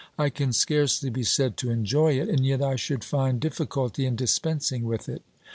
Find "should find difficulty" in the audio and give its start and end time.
2.75-4.07